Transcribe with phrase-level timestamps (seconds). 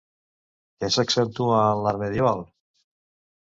[0.79, 2.43] Què s'accentua en l'art medieval?